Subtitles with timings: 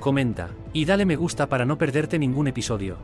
[0.00, 2.96] comenta y dale me gusta para no perderte ningún episodio.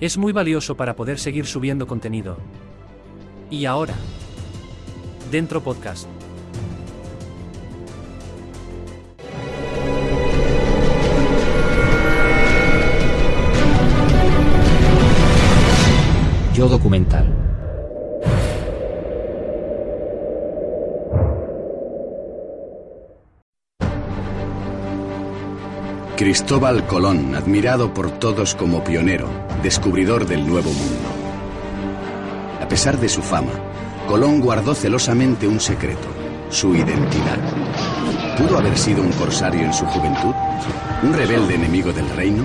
[0.00, 2.36] Es muy valioso para poder seguir subiendo contenido.
[3.50, 3.94] Y ahora,
[5.30, 6.06] Dentro Podcast.
[16.54, 17.45] Yo documental.
[26.16, 29.28] Cristóbal Colón, admirado por todos como pionero,
[29.62, 31.08] descubridor del Nuevo Mundo.
[32.58, 33.52] A pesar de su fama,
[34.08, 36.08] Colón guardó celosamente un secreto,
[36.48, 37.36] su identidad.
[38.38, 40.32] ¿Pudo haber sido un corsario en su juventud?
[41.02, 42.44] ¿Un rebelde enemigo del reino?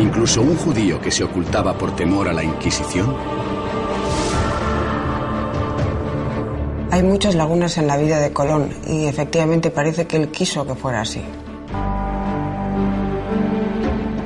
[0.00, 3.14] ¿Incluso un judío que se ocultaba por temor a la Inquisición?
[6.90, 10.74] Hay muchas lagunas en la vida de Colón y efectivamente parece que él quiso que
[10.74, 11.22] fuera así.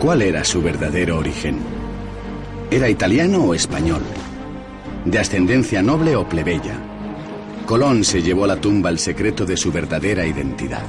[0.01, 1.59] ¿Cuál era su verdadero origen?
[2.71, 4.01] ¿Era italiano o español?
[5.05, 6.81] ¿De ascendencia noble o plebeya?
[7.67, 10.85] Colón se llevó a la tumba el secreto de su verdadera identidad.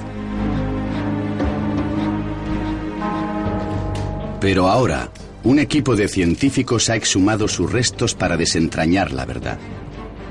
[4.40, 5.10] Pero ahora,
[5.44, 9.58] un equipo de científicos ha exhumado sus restos para desentrañar la verdad.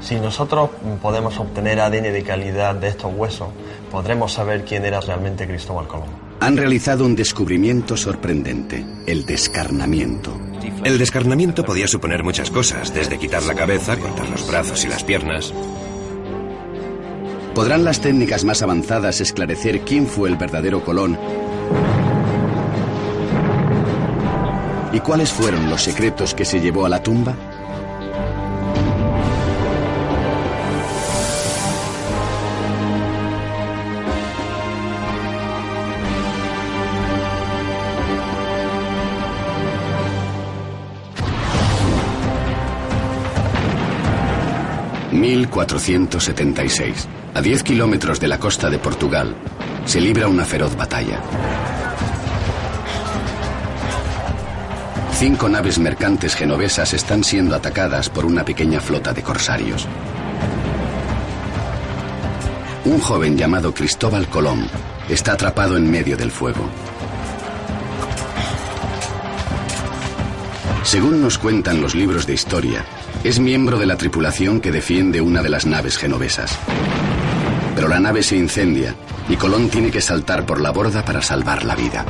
[0.00, 0.70] Si nosotros
[1.02, 3.50] podemos obtener ADN de calidad de estos huesos,
[3.90, 6.19] podremos saber quién era realmente Cristóbal Colón.
[6.40, 10.40] Han realizado un descubrimiento sorprendente, el descarnamiento.
[10.84, 15.04] El descarnamiento podía suponer muchas cosas, desde quitar la cabeza, cortar los brazos y las
[15.04, 15.52] piernas.
[17.54, 21.18] ¿Podrán las técnicas más avanzadas esclarecer quién fue el verdadero Colón?
[24.94, 27.49] ¿Y cuáles fueron los secretos que se llevó a la tumba?
[45.20, 47.06] ...1476...
[47.34, 49.34] ...a 10 kilómetros de la costa de Portugal...
[49.84, 51.20] ...se libra una feroz batalla.
[55.12, 59.86] Cinco naves mercantes genovesas están siendo atacadas por una pequeña flota de corsarios.
[62.86, 64.66] Un joven llamado Cristóbal Colón
[65.10, 66.64] está atrapado en medio del fuego.
[70.82, 72.84] Según nos cuentan los libros de historia,
[73.22, 76.58] es miembro de la tripulación que defiende una de las naves genovesas.
[77.74, 78.94] Pero la nave se incendia
[79.28, 82.06] y Colón tiene que saltar por la borda para salvar la vida.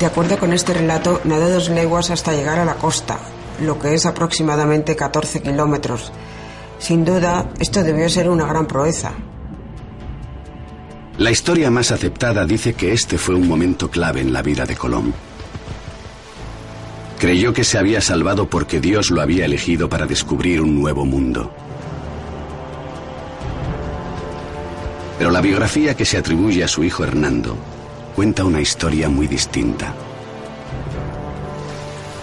[0.00, 3.18] De acuerdo con este relato, nadó dos leguas hasta llegar a la costa,
[3.60, 6.10] lo que es aproximadamente 14 kilómetros.
[6.78, 9.12] Sin duda, esto debió ser una gran proeza.
[11.20, 14.74] La historia más aceptada dice que este fue un momento clave en la vida de
[14.74, 15.12] Colón.
[17.18, 21.52] Creyó que se había salvado porque Dios lo había elegido para descubrir un nuevo mundo.
[25.18, 27.54] Pero la biografía que se atribuye a su hijo Hernando
[28.16, 29.92] cuenta una historia muy distinta.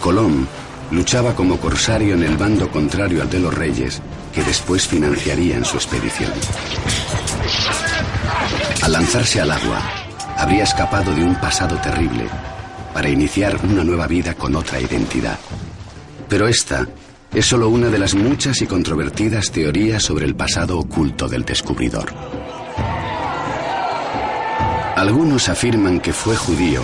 [0.01, 0.47] Colón
[0.89, 4.01] luchaba como corsario en el bando contrario al de los reyes,
[4.33, 6.31] que después financiarían su expedición.
[8.81, 9.81] Al lanzarse al agua,
[10.38, 12.25] habría escapado de un pasado terrible
[12.94, 15.38] para iniciar una nueva vida con otra identidad.
[16.29, 16.88] Pero esta
[17.33, 22.13] es solo una de las muchas y controvertidas teorías sobre el pasado oculto del descubridor.
[24.95, 26.81] Algunos afirman que fue judío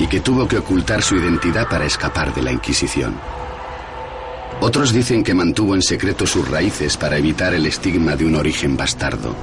[0.00, 3.14] y que tuvo que ocultar su identidad para escapar de la Inquisición.
[4.60, 8.76] Otros dicen que mantuvo en secreto sus raíces para evitar el estigma de un origen
[8.76, 9.34] bastardo.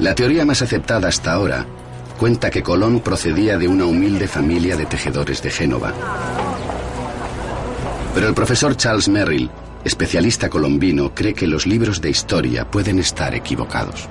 [0.00, 1.66] La teoría más aceptada hasta ahora
[2.18, 5.92] cuenta que Colón procedía de una humilde familia de tejedores de Génova.
[8.14, 9.50] Pero el profesor Charles Merrill,
[9.84, 14.08] especialista colombino, cree que los libros de historia pueden estar equivocados.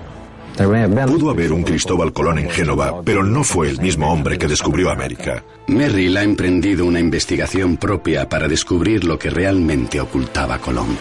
[0.56, 4.91] Pudo haber un Cristóbal Colón en Génova, pero no fue el mismo hombre que descubrió
[4.91, 5.44] América.
[5.68, 10.97] Merrill ha emprendido una investigación propia para descubrir lo que realmente ocultaba Colón.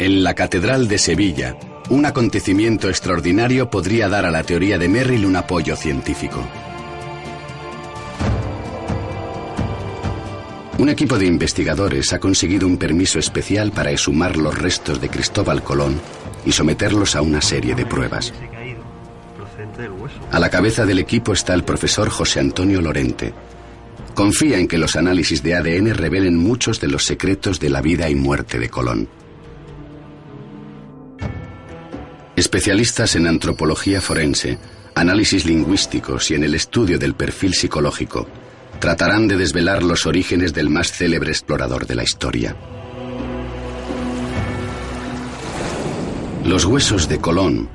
[0.00, 1.58] En la Catedral de Sevilla,
[1.90, 6.42] un acontecimiento extraordinario podría dar a la teoría de Merrill un apoyo científico.
[10.78, 15.62] Un equipo de investigadores ha conseguido un permiso especial para exhumar los restos de Cristóbal
[15.62, 16.00] Colón
[16.46, 18.32] y someterlos a una serie de pruebas.
[20.30, 23.34] A la cabeza del equipo está el profesor José Antonio Lorente.
[24.14, 28.08] Confía en que los análisis de ADN revelen muchos de los secretos de la vida
[28.08, 29.19] y muerte de Colón.
[32.40, 34.56] Especialistas en antropología forense,
[34.94, 38.26] análisis lingüísticos y en el estudio del perfil psicológico
[38.78, 42.56] tratarán de desvelar los orígenes del más célebre explorador de la historia.
[46.46, 47.68] Los huesos de Colón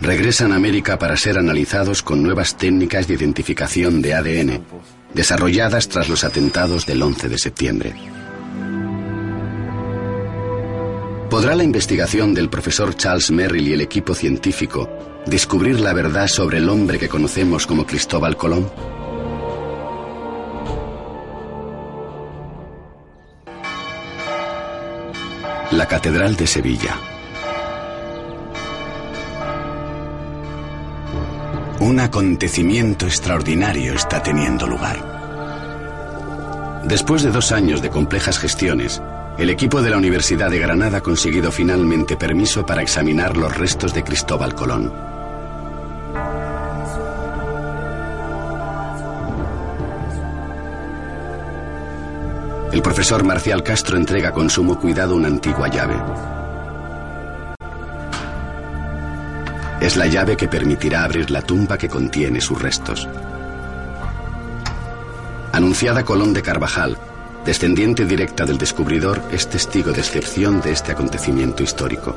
[0.00, 4.64] regresan a América para ser analizados con nuevas técnicas de identificación de ADN,
[5.14, 8.21] desarrolladas tras los atentados del 11 de septiembre.
[11.32, 14.86] ¿Podrá la investigación del profesor Charles Merrill y el equipo científico
[15.24, 18.70] descubrir la verdad sobre el hombre que conocemos como Cristóbal Colón?
[25.70, 26.98] La Catedral de Sevilla.
[31.80, 36.82] Un acontecimiento extraordinario está teniendo lugar.
[36.84, 39.00] Después de dos años de complejas gestiones,
[39.38, 43.94] el equipo de la Universidad de Granada ha conseguido finalmente permiso para examinar los restos
[43.94, 44.92] de Cristóbal Colón.
[52.72, 55.96] El profesor Marcial Castro entrega con sumo cuidado una antigua llave.
[59.80, 63.08] Es la llave que permitirá abrir la tumba que contiene sus restos.
[65.52, 66.96] Anunciada Colón de Carvajal,
[67.44, 72.16] descendiente directa del descubridor, es testigo de excepción de este acontecimiento histórico.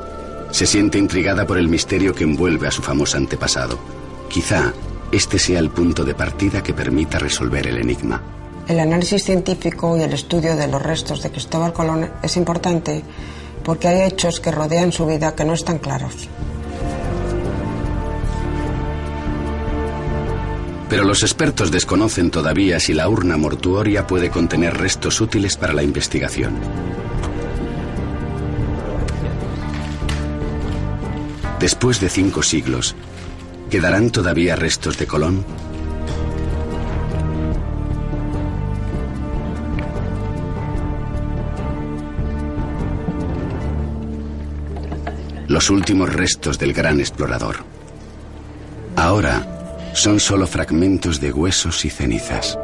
[0.50, 3.78] Se siente intrigada por el misterio que envuelve a su famoso antepasado.
[4.28, 4.72] Quizá
[5.12, 8.22] este sea el punto de partida que permita resolver el enigma.
[8.68, 13.02] El análisis científico y el estudio de los restos de Cristóbal Colón es importante
[13.62, 16.28] porque hay hechos que rodean su vida que no están claros.
[20.88, 25.82] Pero los expertos desconocen todavía si la urna mortuoria puede contener restos útiles para la
[25.82, 26.54] investigación.
[31.58, 32.94] Después de cinco siglos,
[33.70, 35.44] ¿quedarán todavía restos de Colón?
[45.48, 47.64] los últimos restos del gran explorador.
[48.94, 49.55] Ahora
[49.96, 52.58] son solo fragmentos de huesos y cenizas.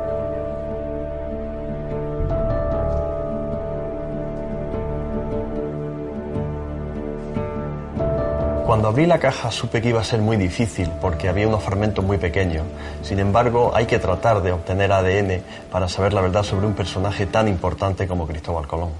[8.66, 12.04] Cuando abrí la caja supe que iba a ser muy difícil porque había unos fragmentos
[12.04, 12.66] muy pequeños.
[13.02, 17.24] Sin embargo, hay que tratar de obtener ADN para saber la verdad sobre un personaje
[17.26, 18.90] tan importante como Cristóbal Colón.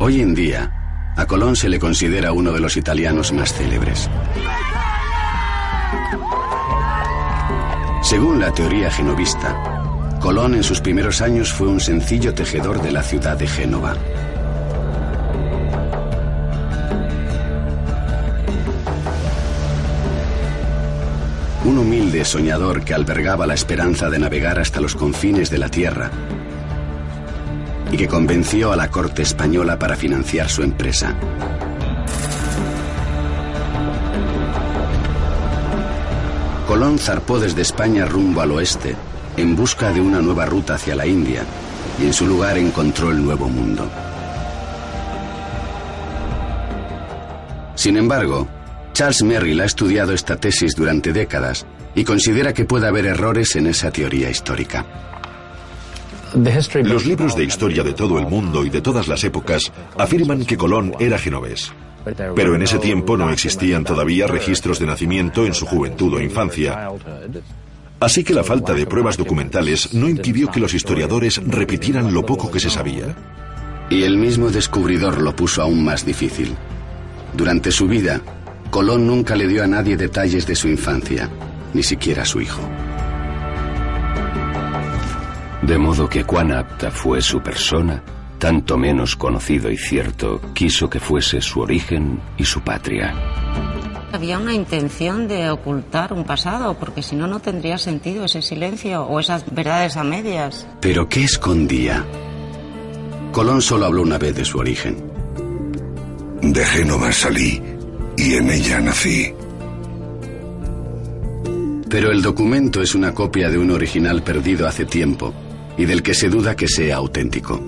[0.00, 0.85] Hoy en día,
[1.16, 4.08] a Colón se le considera uno de los italianos más célebres.
[8.02, 9.82] Según la teoría genovista,
[10.20, 13.94] Colón en sus primeros años fue un sencillo tejedor de la ciudad de Génova.
[21.64, 26.10] Un humilde soñador que albergaba la esperanza de navegar hasta los confines de la tierra
[27.90, 31.14] y que convenció a la corte española para financiar su empresa.
[36.66, 38.96] Colón zarpó desde España rumbo al oeste
[39.36, 41.44] en busca de una nueva ruta hacia la India
[42.00, 43.88] y en su lugar encontró el Nuevo Mundo.
[47.74, 48.48] Sin embargo,
[48.94, 53.66] Charles Merrill ha estudiado esta tesis durante décadas y considera que puede haber errores en
[53.66, 54.84] esa teoría histórica.
[56.84, 60.58] Los libros de historia de todo el mundo y de todas las épocas afirman que
[60.58, 61.72] Colón era genovés.
[62.34, 66.90] Pero en ese tiempo no existían todavía registros de nacimiento en su juventud o infancia.
[68.00, 72.50] Así que la falta de pruebas documentales no impidió que los historiadores repitieran lo poco
[72.50, 73.16] que se sabía.
[73.88, 76.54] Y el mismo descubridor lo puso aún más difícil.
[77.34, 78.20] Durante su vida,
[78.70, 81.30] Colón nunca le dio a nadie detalles de su infancia,
[81.72, 82.60] ni siquiera a su hijo.
[85.62, 88.02] De modo que cuán apta fue su persona,
[88.38, 93.14] tanto menos conocido y cierto quiso que fuese su origen y su patria.
[94.12, 99.02] Había una intención de ocultar un pasado, porque si no, no tendría sentido ese silencio
[99.02, 100.66] o esas verdades a medias.
[100.80, 102.04] ¿Pero qué escondía?
[103.32, 105.04] Colón solo habló una vez de su origen.
[106.40, 107.60] De Génova salí
[108.16, 109.34] y en ella nací.
[111.88, 115.34] Pero el documento es una copia de un original perdido hace tiempo
[115.76, 117.60] y del que se duda que sea auténtico.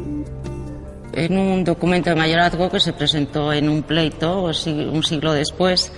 [1.13, 5.93] En un documento de mayorazgo que se presentó en un pleito un siglo después,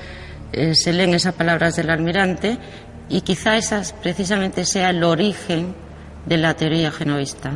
[0.52, 2.59] eh, se leen esas palabras del almirante
[3.09, 5.75] y quizá esas precisamente sea el origen
[6.26, 7.52] de la teoría genovista.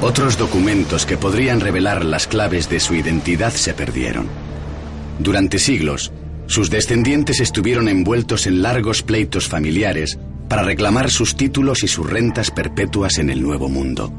[0.00, 4.28] Otros documentos que podrían revelar las claves de su identidad se perdieron.
[5.18, 6.12] Durante siglos,
[6.46, 12.50] sus descendientes estuvieron envueltos en largos pleitos familiares para reclamar sus títulos y sus rentas
[12.50, 14.12] perpetuas en el Nuevo Mundo.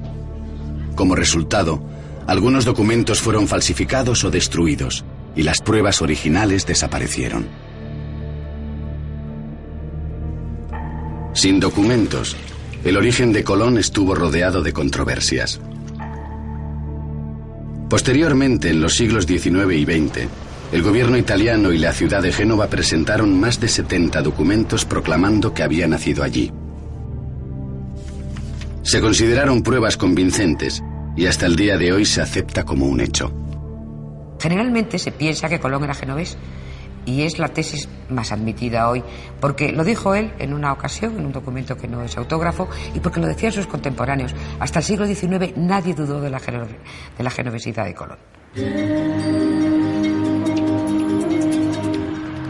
[0.96, 1.81] Como resultado,
[2.25, 5.05] algunos documentos fueron falsificados o destruidos
[5.36, 7.48] y las pruebas originales desaparecieron.
[11.34, 12.36] Sin documentos,
[12.84, 15.62] el origen de Colón estuvo rodeado de controversias.
[17.89, 20.27] Posteriormente, en los siglos XIX y XX,
[20.71, 25.63] el gobierno italiano y la ciudad de Génova presentaron más de 70 documentos proclamando que
[25.63, 26.51] había nacido allí.
[28.83, 30.83] Se consideraron pruebas convincentes
[31.15, 33.33] y hasta el día de hoy se acepta como un hecho.
[34.39, 36.38] Generalmente se piensa que Colón era genovés
[37.05, 39.01] y es la tesis más admitida hoy,
[39.39, 43.00] porque lo dijo él en una ocasión, en un documento que no es autógrafo, y
[43.00, 44.36] porque lo decían sus contemporáneos.
[44.59, 48.17] Hasta el siglo XIX nadie dudó de la, de genovesidad de Colón.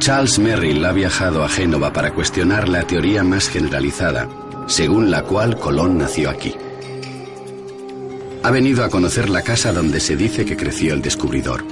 [0.08, 4.30] Charles Merrill ha viajado a Génova para cuestionar la teoría más generalizada,
[4.66, 6.56] según la cual Colón nació aquí.
[8.42, 11.66] Ha venido a conocer la casa donde se dice que creció el descubridor.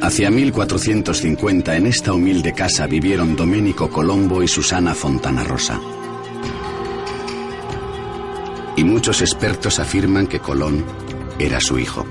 [0.00, 5.78] Hacia 1450 en esta humilde casa vivieron Domenico Colombo y Susana Fontana Rosa.
[8.76, 10.82] Y muchos expertos afirman que Colón
[11.38, 12.06] era su hijo.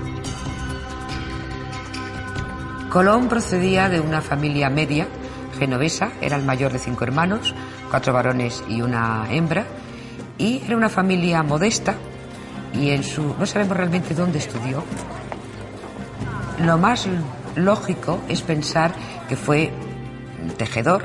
[2.90, 5.06] Colón procedía de una familia media
[5.56, 7.54] genovesa, era el mayor de cinco hermanos,
[7.88, 9.64] cuatro varones y una hembra,
[10.36, 11.94] y era una familia modesta
[12.74, 14.82] y en su no sabemos realmente dónde estudió.
[16.64, 17.06] Lo más
[17.54, 18.92] lógico es pensar
[19.28, 19.70] que fue
[20.56, 21.04] tejedor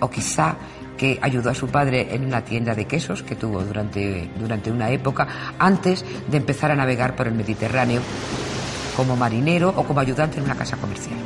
[0.00, 0.56] o quizá
[0.98, 4.90] que ayudó a su padre en una tienda de quesos que tuvo durante, durante una
[4.90, 5.28] época
[5.60, 8.02] antes de empezar a navegar por el Mediterráneo
[9.00, 11.16] como marinero o como ayudante en una casa comercial.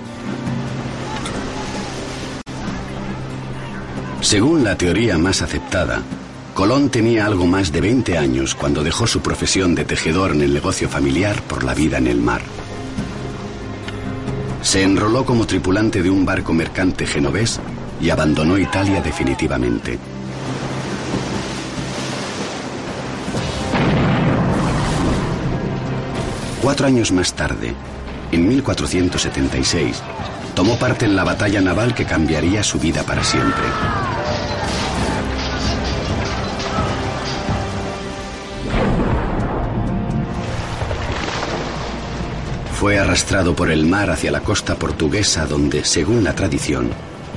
[4.20, 6.00] Según la teoría más aceptada,
[6.54, 10.54] Colón tenía algo más de 20 años cuando dejó su profesión de tejedor en el
[10.54, 12.42] negocio familiar por la vida en el mar.
[14.62, 17.58] Se enroló como tripulante de un barco mercante genovés
[18.00, 19.98] y abandonó Italia definitivamente.
[26.64, 27.74] Cuatro años más tarde,
[28.32, 30.02] en 1476,
[30.54, 33.64] tomó parte en la batalla naval que cambiaría su vida para siempre.
[42.72, 46.88] Fue arrastrado por el mar hacia la costa portuguesa donde, según la tradición,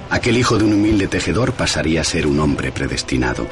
[0.10, 3.46] aquel hijo de un humilde tejedor pasaría a ser un hombre predestinado.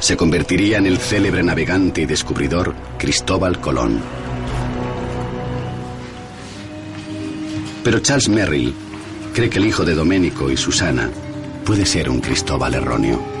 [0.00, 4.00] Se convertiría en el célebre navegante y descubridor Cristóbal Colón.
[7.82, 8.74] Pero Charles Merrill
[9.32, 11.10] cree que el hijo de Domenico y Susana
[11.64, 13.36] puede ser un Cristóbal erróneo.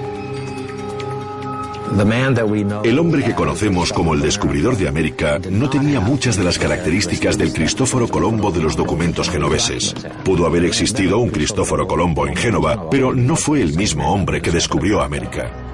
[2.84, 7.38] El hombre que conocemos como el descubridor de América no tenía muchas de las características
[7.38, 9.94] del Cristóforo Colombo de los documentos genoveses.
[10.24, 14.50] Pudo haber existido un Cristóforo Colombo en Génova, pero no fue el mismo hombre que
[14.50, 15.65] descubrió América.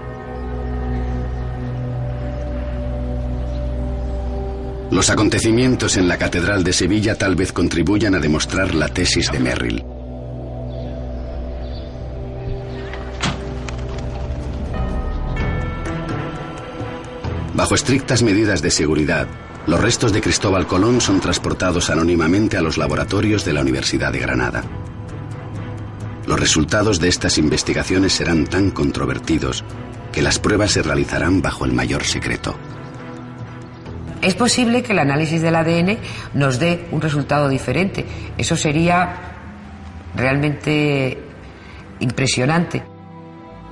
[4.93, 9.41] Los acontecimientos en la Catedral de Sevilla tal vez contribuyan a demostrar la tesis de
[9.41, 9.83] Merrill.
[17.55, 19.27] Bajo estrictas medidas de seguridad,
[19.67, 24.19] los restos de Cristóbal Colón son transportados anónimamente a los laboratorios de la Universidad de
[24.19, 24.63] Granada.
[26.27, 29.65] Los resultados de estas investigaciones serán tan controvertidos
[30.13, 32.59] que las pruebas se realizarán bajo el mayor secreto.
[34.23, 35.99] Es posible que el análisis del ADN
[36.35, 38.07] nos dé un resultado diferente.
[38.39, 39.33] Eso sería
[40.15, 41.19] realmente
[41.99, 42.85] impresionante.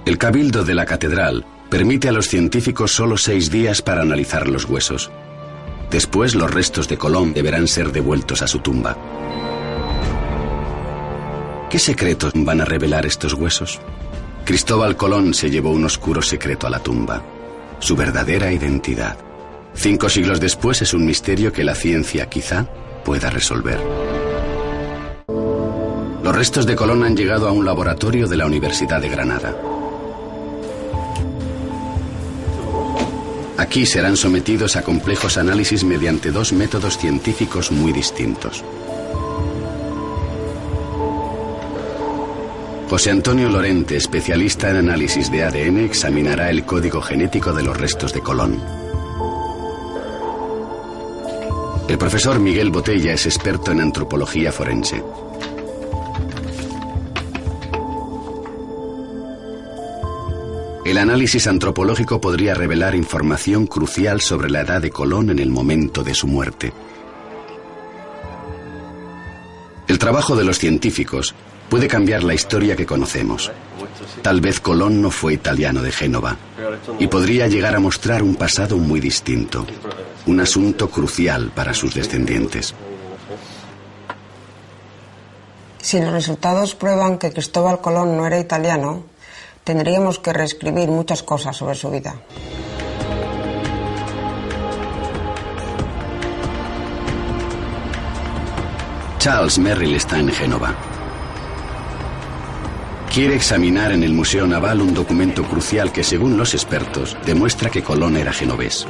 [0.04, 4.64] El cabildo de la catedral permite a los científicos solo seis días para analizar los
[4.64, 5.12] huesos.
[5.88, 8.96] Después los restos de Colón deberán ser devueltos a su tumba.
[11.70, 13.80] ¿Qué secretos van a revelar estos huesos?
[14.44, 17.22] Cristóbal Colón se llevó un oscuro secreto a la tumba,
[17.78, 19.29] su verdadera identidad.
[19.74, 22.66] Cinco siglos después es un misterio que la ciencia quizá
[23.04, 23.80] pueda resolver.
[26.22, 29.56] Los restos de Colón han llegado a un laboratorio de la Universidad de Granada.
[33.56, 38.64] Aquí serán sometidos a complejos análisis mediante dos métodos científicos muy distintos.
[42.88, 48.12] José Antonio Lorente, especialista en análisis de ADN, examinará el código genético de los restos
[48.12, 48.79] de Colón.
[51.90, 55.02] El profesor Miguel Botella es experto en antropología forense.
[60.84, 66.04] El análisis antropológico podría revelar información crucial sobre la edad de Colón en el momento
[66.04, 66.72] de su muerte.
[69.88, 71.34] El trabajo de los científicos
[71.70, 73.50] puede cambiar la historia que conocemos.
[74.20, 76.36] Tal vez Colón no fue italiano de Génova
[76.98, 79.66] y podría llegar a mostrar un pasado muy distinto
[80.26, 82.74] un asunto crucial para sus descendientes.
[85.80, 89.04] Si los resultados prueban que Cristóbal Colón no era italiano,
[89.64, 92.14] tendríamos que reescribir muchas cosas sobre su vida.
[99.18, 100.74] Charles Merrill está en Génova.
[103.12, 107.82] Quiere examinar en el Museo Naval un documento crucial que, según los expertos, demuestra que
[107.82, 108.86] Colón era genovés.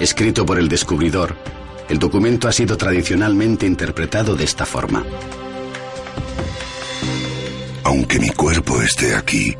[0.00, 1.36] Escrito por el descubridor,
[1.88, 5.04] el documento ha sido tradicionalmente interpretado de esta forma.
[7.84, 9.56] Aunque mi cuerpo esté aquí,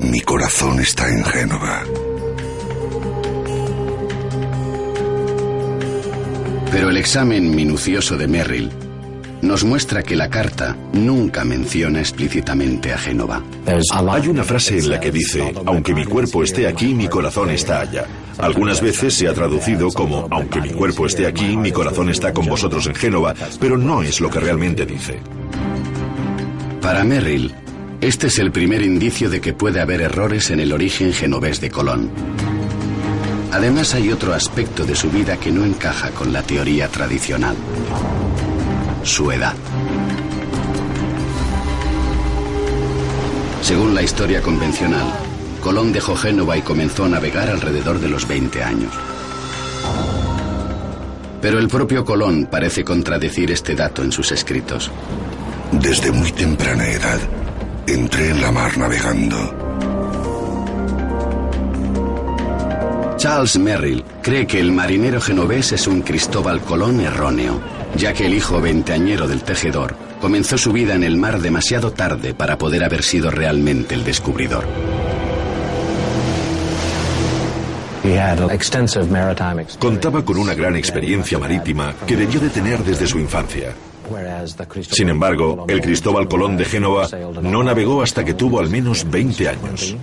[0.00, 1.84] mi corazón está en Génova.
[6.70, 8.81] Pero el examen minucioso de Merrill
[9.42, 13.42] nos muestra que la carta nunca menciona explícitamente a Génova.
[13.66, 17.80] Hay una frase en la que dice, aunque mi cuerpo esté aquí, mi corazón está
[17.80, 18.06] allá.
[18.38, 22.46] Algunas veces se ha traducido como, aunque mi cuerpo esté aquí, mi corazón está con
[22.46, 25.18] vosotros en Génova, pero no es lo que realmente dice.
[26.80, 27.52] Para Merrill,
[28.00, 31.70] este es el primer indicio de que puede haber errores en el origen genovés de
[31.70, 32.10] Colón.
[33.52, 37.54] Además hay otro aspecto de su vida que no encaja con la teoría tradicional.
[39.04, 39.54] Su edad.
[43.60, 45.06] Según la historia convencional,
[45.60, 48.92] Colón dejó Génova y comenzó a navegar alrededor de los 20 años.
[51.40, 54.90] Pero el propio Colón parece contradecir este dato en sus escritos.
[55.72, 57.18] Desde muy temprana edad,
[57.86, 59.62] entré en la mar navegando.
[63.16, 67.60] Charles Merrill cree que el marinero genovés es un Cristóbal Colón erróneo,
[67.96, 72.34] ya que el hijo veinteañero del tejedor comenzó su vida en el mar demasiado tarde
[72.34, 74.64] para poder haber sido realmente el descubridor.
[79.78, 83.74] Contaba con una gran experiencia marítima que debió de tener desde su infancia.
[84.90, 87.08] Sin embargo, el Cristóbal Colón de Génova
[87.42, 89.96] no navegó hasta que tuvo al menos 20 años.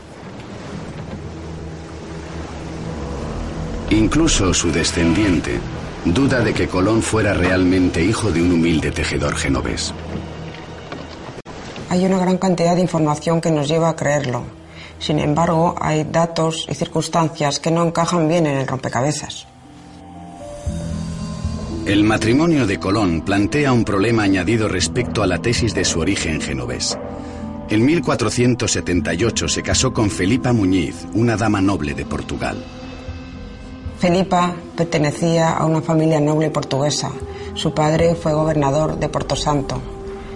[3.90, 5.60] Incluso su descendiente
[6.06, 9.94] duda de que Colón fuera realmente hijo de un humilde tejedor genovés.
[11.90, 14.44] Hay una gran cantidad de información que nos lleva a creerlo.
[15.00, 19.48] Sin embargo, hay datos y circunstancias que no encajan bien en el rompecabezas.
[21.86, 26.40] El matrimonio de Colón plantea un problema añadido respecto a la tesis de su origen
[26.40, 26.98] genovés.
[27.70, 32.64] En 1478 se casó con Felipa Muñiz, una dama noble de Portugal.
[34.00, 37.12] Felipa pertenecía a una familia noble portuguesa.
[37.54, 39.82] Su padre fue gobernador de Porto Santo.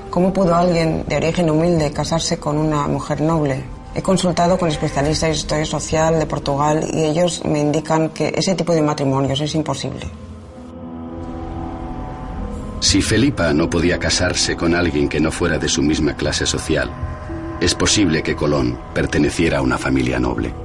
[0.09, 3.63] ¿Cómo pudo alguien de origen humilde casarse con una mujer noble?
[3.95, 8.53] He consultado con especialistas de historia social de Portugal y ellos me indican que ese
[8.53, 10.07] tipo de matrimonios es imposible.
[12.81, 16.91] Si Felipa no podía casarse con alguien que no fuera de su misma clase social,
[17.61, 20.62] es posible que Colón perteneciera a una familia noble.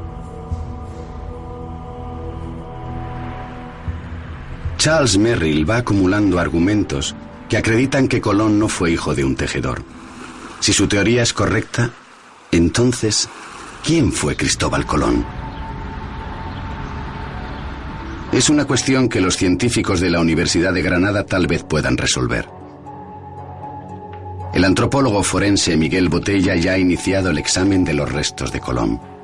[4.78, 7.16] Charles Merrill va acumulando argumentos
[7.48, 9.82] que acreditan que Colón no fue hijo de un tejedor.
[10.60, 11.90] Si su teoría es correcta,
[12.52, 13.28] entonces,
[13.84, 15.26] ¿quién fue Cristóbal Colón?
[18.30, 22.48] Es una cuestión que los científicos de la Universidad de Granada tal vez puedan resolver.
[24.54, 29.17] El antropólogo forense Miguel Botella ya ha iniciado el examen de los restos de Colón.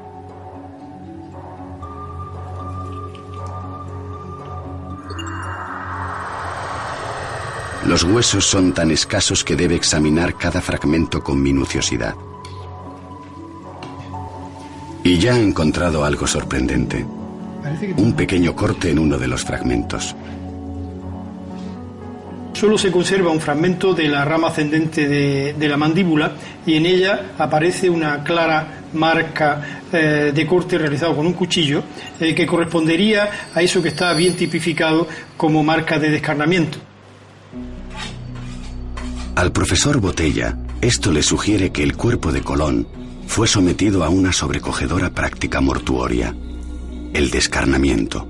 [7.87, 12.14] Los huesos son tan escasos que debe examinar cada fragmento con minuciosidad.
[15.03, 17.05] Y ya ha encontrado algo sorprendente.
[17.99, 20.16] Un pequeño corte en uno de los fragmentos.
[22.55, 25.07] Solo se conserva un fragmento de la rama ascendente
[25.53, 26.33] de, la mandíbula
[26.64, 31.83] y en ella aparece una clara marca eh, de corte realizado con un cuchillo
[32.18, 36.79] eh, que correspondería a eso que está bien tipificado como marca de descarnamiento.
[39.37, 42.87] Al profesor Botella, esto le sugiere que el cuerpo de Colón
[43.27, 46.37] fue sometido a una sobrecogedora práctica mortuoria,
[47.12, 48.29] el descarnamiento.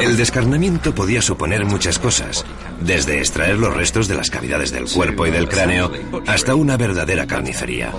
[0.00, 2.44] El descarnamiento podía suponer muchas cosas,
[2.80, 5.92] desde extraer los restos de las cavidades del cuerpo y del cráneo
[6.26, 7.92] hasta una verdadera carnicería.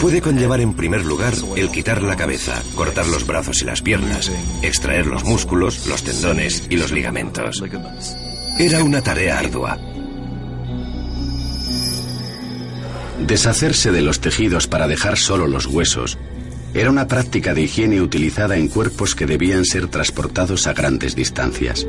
[0.00, 4.32] Puede conllevar en primer lugar el quitar la cabeza, cortar los brazos y las piernas,
[4.62, 7.62] extraer los músculos, los tendones y los ligamentos.
[8.58, 9.78] Era una tarea ardua.
[13.26, 16.18] Deshacerse de los tejidos para dejar solo los huesos
[16.72, 21.86] era una práctica de higiene utilizada en cuerpos que debían ser transportados a grandes distancias.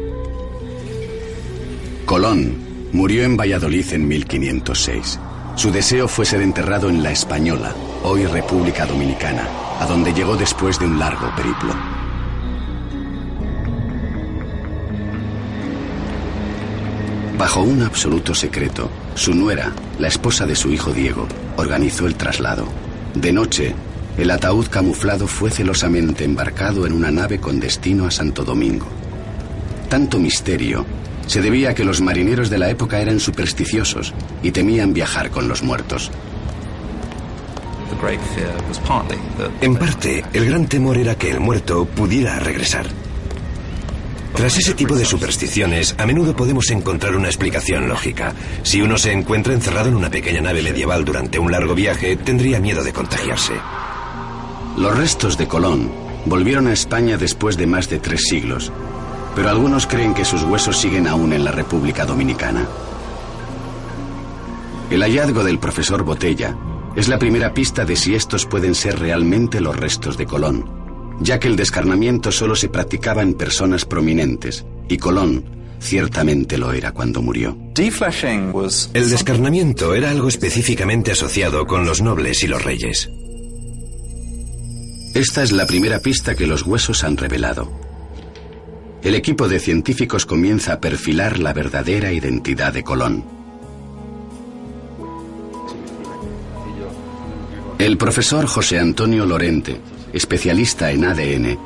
[2.05, 2.57] Colón
[2.91, 5.19] murió en Valladolid en 1506.
[5.55, 9.47] Su deseo fue ser enterrado en La Española, hoy República Dominicana,
[9.79, 12.00] a donde llegó después de un largo periplo.
[17.41, 21.27] Bajo un absoluto secreto, su nuera, la esposa de su hijo Diego,
[21.57, 22.67] organizó el traslado.
[23.15, 23.73] De noche,
[24.15, 28.85] el ataúd camuflado fue celosamente embarcado en una nave con destino a Santo Domingo.
[29.89, 30.85] Tanto misterio
[31.25, 35.47] se debía a que los marineros de la época eran supersticiosos y temían viajar con
[35.47, 36.11] los muertos.
[39.61, 42.85] En parte, el gran temor era que el muerto pudiera regresar.
[44.41, 48.33] Tras ese tipo de supersticiones, a menudo podemos encontrar una explicación lógica.
[48.63, 52.59] Si uno se encuentra encerrado en una pequeña nave medieval durante un largo viaje, tendría
[52.59, 53.53] miedo de contagiarse.
[54.77, 55.91] Los restos de Colón
[56.25, 58.71] volvieron a España después de más de tres siglos,
[59.35, 62.65] pero algunos creen que sus huesos siguen aún en la República Dominicana.
[64.89, 66.57] El hallazgo del profesor Botella
[66.95, 70.80] es la primera pista de si estos pueden ser realmente los restos de Colón
[71.21, 75.43] ya que el descarnamiento solo se practicaba en personas prominentes, y Colón
[75.79, 77.57] ciertamente lo era cuando murió.
[78.93, 83.09] El descarnamiento era algo específicamente asociado con los nobles y los reyes.
[85.13, 87.71] Esta es la primera pista que los huesos han revelado.
[89.03, 93.25] El equipo de científicos comienza a perfilar la verdadera identidad de Colón.
[97.79, 99.81] El profesor José Antonio Lorente
[100.13, 101.57] especialista en ADN,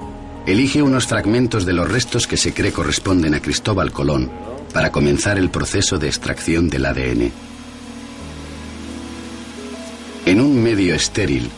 [0.46, 4.32] elige unos fragmentos de los restos que se cree corresponden a Cristóbal Colón
[4.74, 7.32] para comenzar el proceso de extracción del ADN.
[10.26, 11.50] En un medio estéril,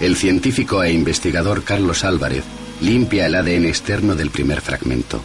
[0.00, 2.44] el científico e investigador Carlos Álvarez
[2.80, 5.22] limpia el ADN externo del primer fragmento.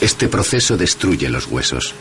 [0.00, 1.94] Este proceso destruye los huesos.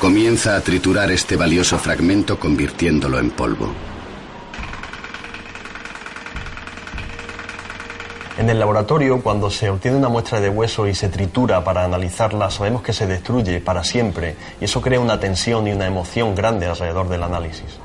[0.00, 3.70] Comienza a triturar este valioso fragmento convirtiéndolo en polvo.
[8.38, 12.50] En el laboratorio, cuando se obtiene una muestra de hueso y se tritura para analizarla,
[12.50, 16.64] sabemos que se destruye para siempre y eso crea una tensión y una emoción grande
[16.64, 17.78] alrededor del análisis.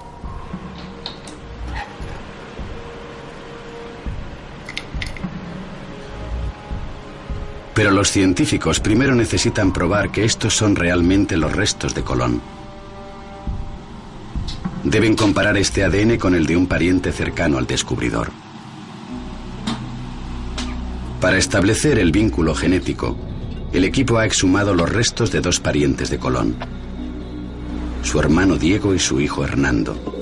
[7.76, 12.42] Pero los científicos primero necesitan probar que estos son realmente los restos de Colón.
[14.86, 18.32] Deben comparar este ADN con el de un pariente cercano al descubridor.
[21.20, 23.18] Para establecer el vínculo genético,
[23.74, 26.56] el equipo ha exhumado los restos de dos parientes de Colón,
[28.04, 30.15] su hermano Diego y su hijo Hernando.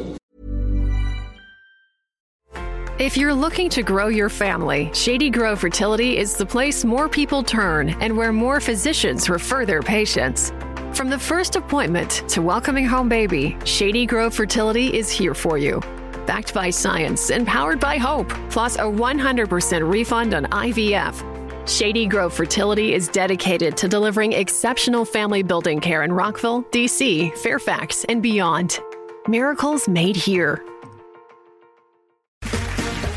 [3.03, 7.43] If you're looking to grow your family, Shady Grove Fertility is the place more people
[7.43, 10.53] turn and where more physicians refer their patients.
[10.93, 15.81] From the first appointment to welcoming home baby, Shady Grove Fertility is here for you.
[16.25, 21.67] Backed by science and powered by hope, plus a 100% refund on IVF.
[21.67, 28.05] Shady Grove Fertility is dedicated to delivering exceptional family building care in Rockville, DC, Fairfax,
[28.05, 28.79] and beyond.
[29.27, 30.63] Miracles made here.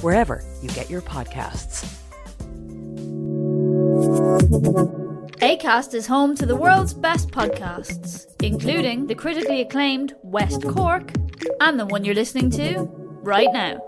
[0.00, 1.92] wherever you get your podcasts.
[5.40, 11.12] ACAST is home to the world's best podcasts, including the critically acclaimed West Cork
[11.60, 12.88] and the one you're listening to
[13.22, 13.78] right now.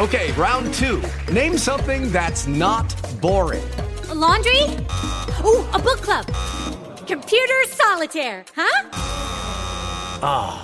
[0.00, 1.00] Okay, round two.
[1.32, 3.62] Name something that's not boring.
[4.08, 4.62] A laundry?
[5.44, 6.26] Ooh, a book club.
[7.06, 8.88] Computer solitaire, huh?
[10.26, 10.63] Ah,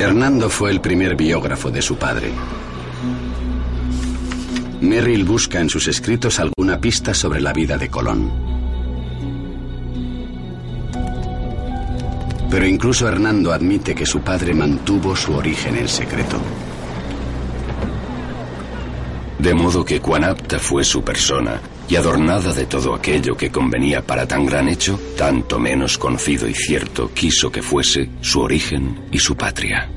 [0.00, 2.30] Hernando fue el primer biógrafo de su padre.
[4.80, 8.30] Merrill busca en sus escritos alguna pista sobre la vida de Colón.
[12.48, 16.38] Pero incluso Hernando admite que su padre mantuvo su origen en secreto.
[19.40, 24.02] De modo que cuán apta fue su persona, y adornada de todo aquello que convenía
[24.02, 29.18] para tan gran hecho, tanto menos conocido y cierto quiso que fuese su origen y
[29.18, 29.88] su patria.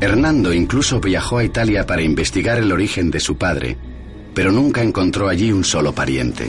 [0.00, 3.76] Hernando incluso viajó a Italia para investigar el origen de su padre,
[4.32, 6.48] pero nunca encontró allí un solo pariente.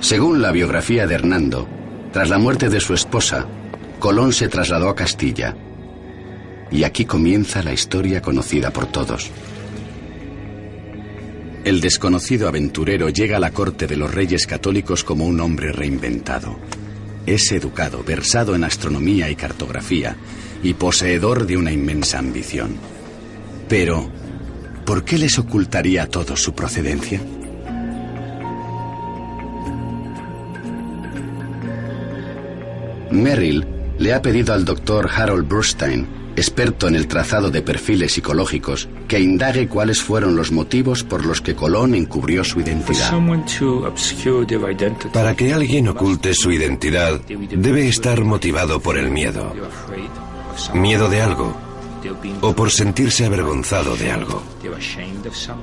[0.00, 1.66] Según la biografía de Hernando,
[2.12, 3.46] tras la muerte de su esposa,
[3.98, 5.56] Colón se trasladó a Castilla.
[6.70, 9.30] Y aquí comienza la historia conocida por todos.
[11.66, 16.56] El desconocido aventurero llega a la corte de los reyes católicos como un hombre reinventado.
[17.26, 20.16] Es educado, versado en astronomía y cartografía,
[20.62, 22.76] y poseedor de una inmensa ambición.
[23.68, 24.08] Pero,
[24.84, 27.20] ¿por qué les ocultaría a todos su procedencia?
[33.10, 33.66] Merrill
[33.98, 39.18] le ha pedido al doctor Harold Burstein experto en el trazado de perfiles psicológicos, que
[39.18, 43.12] indague cuáles fueron los motivos por los que Colón encubrió su identidad.
[45.12, 49.52] Para que alguien oculte su identidad, debe estar motivado por el miedo.
[50.74, 51.56] Miedo de algo,
[52.40, 54.42] o por sentirse avergonzado de algo,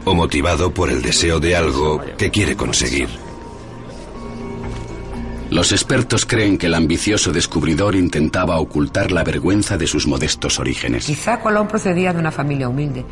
[0.06, 3.10] o motivado por el deseo de algo que quiere conseguir.
[5.54, 11.06] Los expertos creen que el ambicioso descubridor intentaba ocultar la vergüenza de sus modestos orígenes.
[11.06, 13.06] Quizá Colón procedía de una familia humilde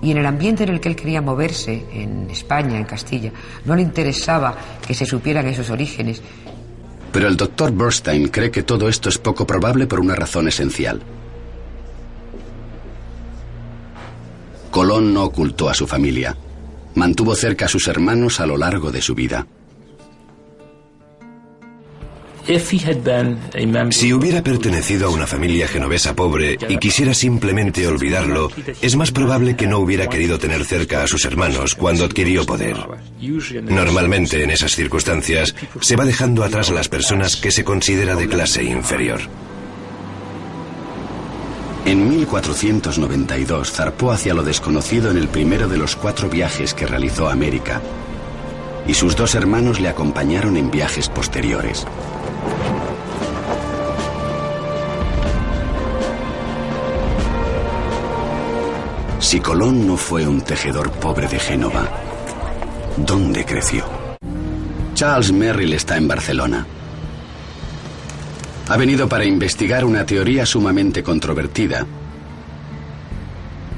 [0.00, 3.32] y en el ambiente en el que él quería moverse, en España, en Castilla,
[3.64, 4.56] no le interesaba
[4.86, 6.22] que se supieran esos orígenes.
[7.10, 11.02] Pero el doctor Burstein cree que todo esto es poco probable por una razón esencial.
[14.70, 16.36] Colón no ocultó a su familia.
[16.94, 19.48] Mantuvo cerca a sus hermanos a lo largo de su vida.
[23.90, 29.54] Si hubiera pertenecido a una familia genovesa pobre y quisiera simplemente olvidarlo, es más probable
[29.54, 32.76] que no hubiera querido tener cerca a sus hermanos cuando adquirió poder.
[33.64, 38.28] Normalmente en esas circunstancias se va dejando atrás a las personas que se considera de
[38.28, 39.20] clase inferior.
[41.84, 47.28] En 1492 zarpó hacia lo desconocido en el primero de los cuatro viajes que realizó
[47.28, 47.82] a América,
[48.86, 51.86] y sus dos hermanos le acompañaron en viajes posteriores.
[59.28, 61.86] Si Colón no fue un tejedor pobre de Génova,
[62.96, 63.84] ¿dónde creció?
[64.94, 66.66] Charles Merrill está en Barcelona.
[68.68, 71.84] Ha venido para investigar una teoría sumamente controvertida,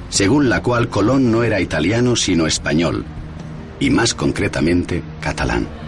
[0.09, 3.05] según la cual Colón no era italiano sino español,
[3.81, 5.80] y más concretamente catalán.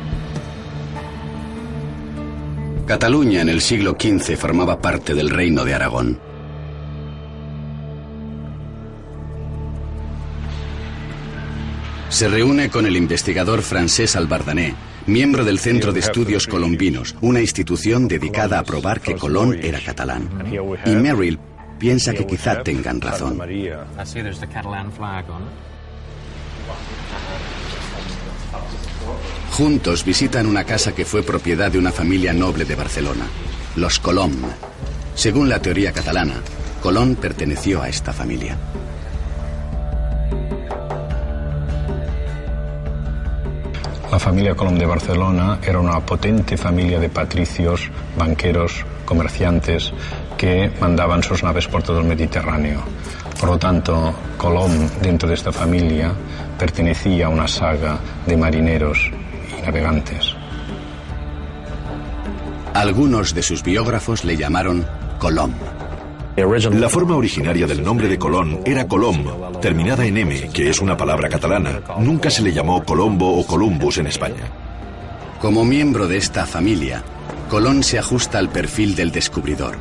[2.92, 6.20] Cataluña en el siglo XV formaba parte del reino de Aragón.
[12.10, 14.74] Se reúne con el investigador francés Albardané,
[15.06, 20.28] miembro del Centro de Estudios Colombinos, una institución dedicada a probar que Colón era catalán.
[20.84, 21.38] Y Merrill
[21.78, 23.40] piensa que quizá tengan razón.
[29.52, 33.26] Juntos visitan una casa que fue propiedad de una familia noble de Barcelona,
[33.76, 34.32] los Colom.
[35.14, 36.36] Según la teoría catalana,
[36.82, 38.56] Colón perteneció a esta familia.
[44.10, 49.92] La familia Colom de Barcelona era una potente familia de patricios, banqueros, comerciantes
[50.38, 52.80] que mandaban sus naves por todo el Mediterráneo.
[53.38, 56.10] Por lo tanto, Colom, dentro de esta familia,
[56.58, 59.10] pertenecía a una saga de marineros
[59.62, 60.34] navegantes.
[62.74, 64.86] Algunos de sus biógrafos le llamaron
[65.18, 65.52] Colom.
[66.34, 70.96] La forma originaria del nombre de Colón era Colom, terminada en M, que es una
[70.96, 71.80] palabra catalana.
[71.98, 74.50] Nunca se le llamó Colombo o Columbus en España.
[75.40, 77.02] Como miembro de esta familia,
[77.50, 79.76] Colón se ajusta al perfil del descubridor.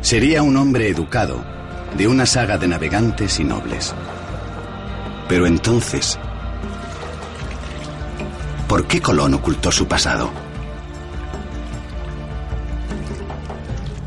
[0.00, 1.44] Sería un hombre educado,
[1.96, 3.94] de una saga de navegantes y nobles.
[5.28, 6.20] Pero entonces,
[8.68, 10.30] ¿Por qué Colón ocultó su pasado?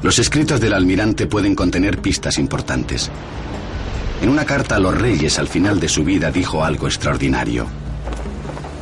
[0.03, 3.09] Los escritos del almirante pueden contener pistas importantes.
[4.21, 7.65] En una carta a los reyes al final de su vida dijo algo extraordinario.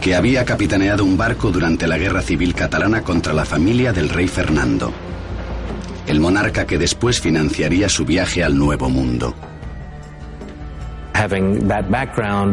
[0.01, 4.27] Que había capitaneado un barco durante la guerra civil catalana contra la familia del rey
[4.27, 4.91] Fernando,
[6.07, 9.33] el monarca que después financiaría su viaje al Nuevo Mundo.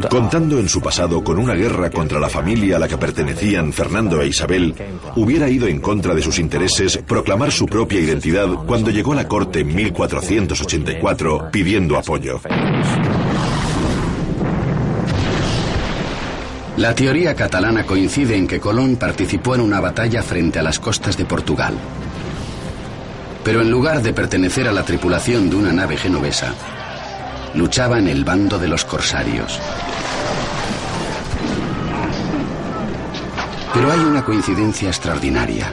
[0.09, 4.21] Contando en su pasado con una guerra contra la familia a la que pertenecían Fernando
[4.21, 4.75] e Isabel,
[5.15, 9.29] hubiera ido en contra de sus intereses proclamar su propia identidad cuando llegó a la
[9.29, 12.41] corte en 1484 pidiendo apoyo.
[16.77, 21.17] La teoría catalana coincide en que Colón participó en una batalla frente a las costas
[21.17, 21.75] de Portugal.
[23.45, 26.53] Pero en lugar de pertenecer a la tripulación de una nave genovesa,
[27.57, 29.59] luchaba en el bando de los corsarios.
[33.73, 35.73] Pero hay una coincidencia extraordinaria.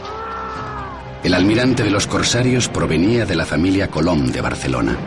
[1.23, 4.97] El almirante de los corsarios provenía de la familia Colón de Barcelona.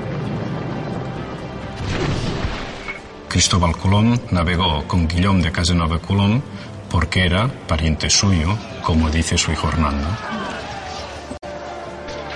[3.29, 6.43] Cristóbal Colón navegó con Guillaume de Casanova Colón
[6.91, 10.09] porque era pariente suyo, como dice su hijo Hernando.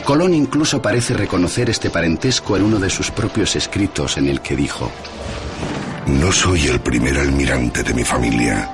[0.05, 4.57] Colón incluso parece reconocer este parentesco en uno de sus propios escritos en el que
[4.57, 4.91] dijo,
[6.07, 8.71] No soy el primer almirante de mi familia.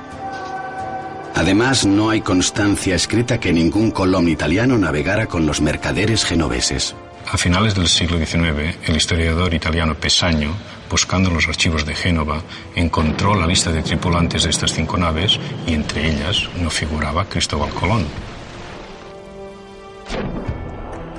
[1.35, 6.95] Además, no hay constancia escrita que ningún Colón italiano navegara con los mercaderes genoveses.
[7.31, 10.55] A finales del siglo XIX, el historiador italiano Pesaño,
[10.89, 12.41] buscando los archivos de Génova,
[12.73, 17.69] encontró la lista de tripulantes de estas cinco naves y entre ellas no figuraba Cristóbal
[17.71, 18.05] Colón.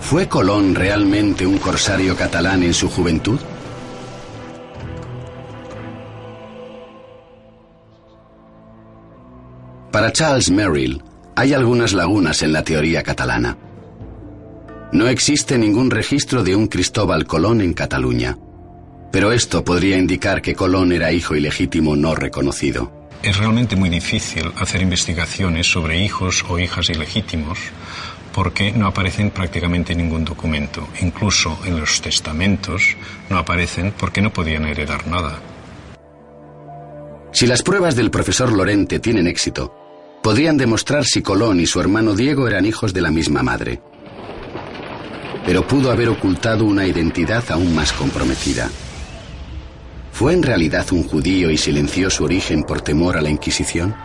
[0.09, 3.39] ¿Fue Colón realmente un corsario catalán en su juventud?
[9.93, 11.03] Para Charles Merrill,
[11.37, 13.59] Hay algunas lagunas en la teoría catalana.
[14.93, 18.39] No existe ningún registro de un Cristóbal Colón en Cataluña,
[19.13, 23.11] pero esto podría indicar que Colón era hijo ilegítimo no reconocido.
[23.23, 27.59] Es realmente muy difícil hacer investigaciones sobre hijos o hijas ilegítimos
[28.39, 30.87] porque no aparecen prácticamente ningún documento.
[31.01, 32.97] Incluso en los testamentos
[33.29, 35.41] no aparecen porque no podían heredar nada.
[37.33, 39.75] Si las pruebas del profesor Lorente tienen éxito,
[40.23, 43.81] podrían demostrar si Colón y su hermano Diego eran hijos de la misma madre.
[45.45, 48.71] Pero pudo haber ocultado una identidad aún más comprometida.
[50.13, 53.97] ¿Fue en realidad un judío y silenció su origen por temor a la Inquisición?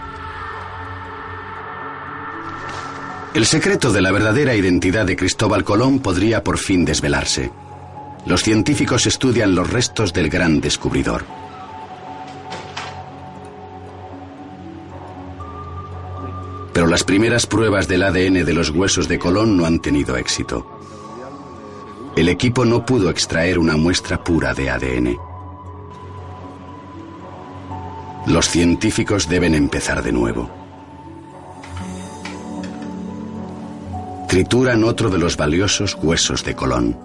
[3.33, 7.49] El secreto de la verdadera identidad de Cristóbal Colón podría por fin desvelarse.
[8.27, 11.25] Los científicos estudian los restos del gran descubridor.
[16.73, 20.79] Pero las primeras pruebas del ADN de los huesos de Colón no han tenido éxito.
[22.15, 25.17] El equipo no pudo extraer una muestra pura de ADN.
[28.27, 30.62] Los científicos deben empezar de nuevo.
[34.33, 36.97] Trituran otro de los valiosos huesos de Colón.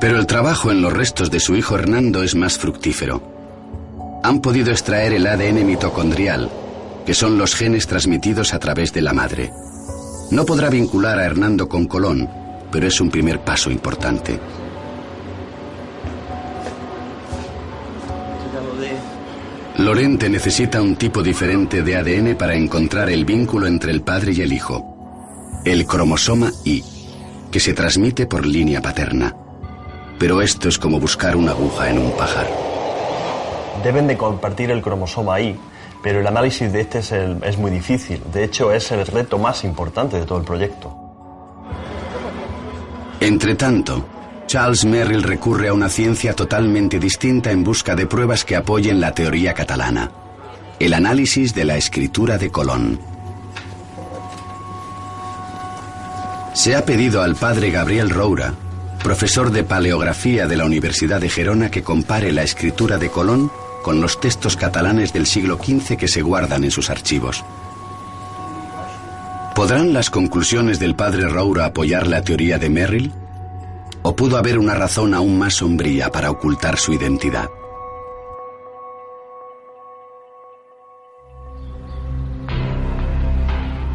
[0.00, 3.22] Pero el trabajo en los restos de su hijo Hernando es más fructífero
[4.24, 6.50] han podido extraer el ADN mitocondrial,
[7.06, 9.52] que son los genes transmitidos a través de la madre.
[10.32, 12.28] No podrá vincular a Hernando con Colón,
[12.72, 14.40] pero es un primer paso importante.
[19.78, 24.40] Lorente necesita un tipo diferente de ADN para encontrar el vínculo entre el padre y
[24.40, 26.82] el hijo, el cromosoma Y,
[27.50, 29.34] que se transmite por línea paterna.
[30.18, 32.46] Pero esto es como buscar una aguja en un pajar
[33.82, 35.56] deben de compartir el cromosoma ahí,
[36.02, 38.20] pero el análisis de este es, muy difícil.
[38.32, 40.94] De hecho, es el reto más importante de todo el proyecto.
[43.20, 44.04] Entre tanto,
[44.46, 49.12] Charles Merrill recurre a una ciencia totalmente distinta en busca de pruebas que apoyen la
[49.12, 50.12] teoría catalana,
[50.78, 53.00] el análisis de la escritura de Colón.
[56.54, 58.54] Se ha pedido al padre Gabriel Roura,
[59.02, 63.50] profesor de paleografía de la Universidad de Gerona, que compare la escritura de Colón
[63.82, 67.44] con los textos catalanes del siglo XV que se guardan en sus archivos.
[69.56, 73.12] ¿Podrán las conclusiones del padre Roura apoyar la teoría de Merrill?
[74.08, 77.50] ¿O pudo haber una razón aún más sombría para ocultar su identidad?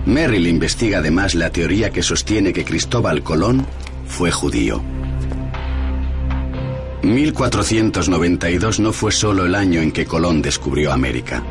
[0.05, 3.66] Merrill investiga además la teoría que sostiene que Cristóbal Colón
[4.05, 4.82] fue judío.
[7.03, 11.41] 1492 no fue solo el año en que Colón descubrió América.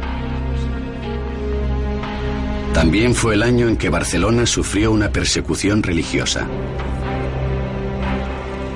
[2.75, 6.47] También fue el año en que Barcelona sufrió una persecución religiosa.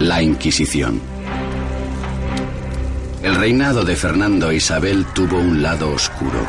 [0.04, 1.00] La Inquisición.
[3.22, 6.44] El reinado de Fernando e Isabel tuvo un lado oscuro.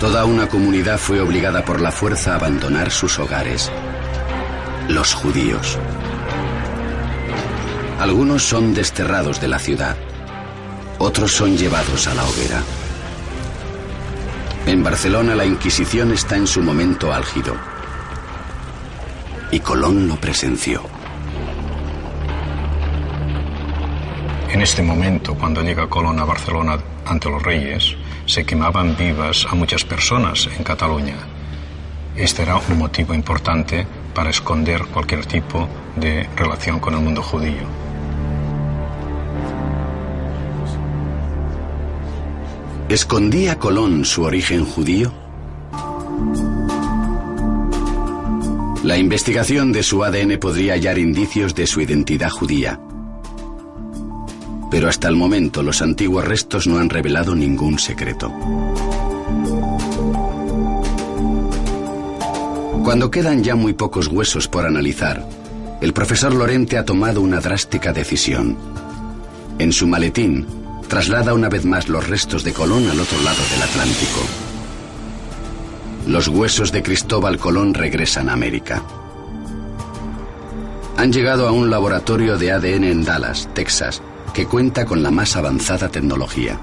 [0.00, 3.70] Toda una comunidad fue obligada por la fuerza a abandonar sus hogares.
[4.88, 5.78] Los judíos.
[8.00, 9.96] Algunos son desterrados de la ciudad,
[10.98, 12.62] otros son llevados a la hoguera.
[14.66, 17.54] En Barcelona la Inquisición está en su momento álgido.
[19.52, 20.95] Y Colón lo presenció.
[24.56, 27.94] En este momento, cuando llega Colón a Barcelona ante los reyes,
[28.24, 31.18] se quemaban vivas a muchas personas en Cataluña.
[32.16, 37.64] Este era un motivo importante para esconder cualquier tipo de relación con el mundo judío.
[42.88, 45.12] ¿Escondía Colón su origen judío?
[48.82, 52.80] La investigación de su ADN podría hallar indicios de su identidad judía.
[54.76, 58.30] Pero hasta el momento los antiguos restos no han revelado ningún secreto.
[62.84, 65.26] Cuando quedan ya muy pocos huesos por analizar,
[65.80, 68.58] el profesor Lorente ha tomado una drástica decisión.
[69.58, 70.46] En su maletín
[70.88, 74.20] traslada una vez más los restos de Colón al otro lado del Atlántico.
[76.06, 78.82] Los huesos de Cristóbal Colón regresan a América.
[80.98, 84.02] Han llegado a un laboratorio de ADN en Dallas, Texas,
[84.36, 86.60] que cuenta con la más avanzada tecnología.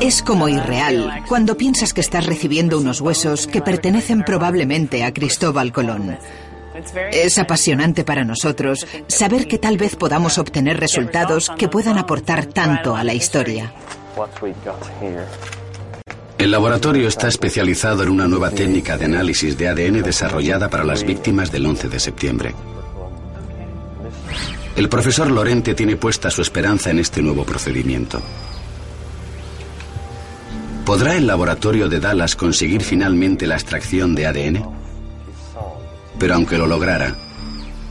[0.00, 5.70] Es como irreal cuando piensas que estás recibiendo unos huesos que pertenecen probablemente a Cristóbal
[5.70, 6.16] Colón.
[7.12, 12.96] Es apasionante para nosotros saber que tal vez podamos obtener resultados que puedan aportar tanto
[12.96, 13.70] a la historia.
[16.38, 21.02] El laboratorio está especializado en una nueva técnica de análisis de ADN desarrollada para las
[21.02, 22.54] víctimas del 11 de septiembre.
[24.76, 28.20] El profesor Lorente tiene puesta su esperanza en este nuevo procedimiento.
[30.84, 34.68] ¿Podrá el laboratorio de Dallas conseguir finalmente la extracción de ADN?
[36.18, 37.16] Pero aunque lo lograra,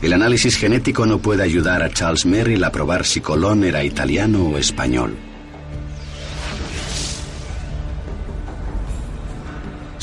[0.00, 4.44] el análisis genético no puede ayudar a Charles Merrill a probar si Colón era italiano
[4.44, 5.16] o español.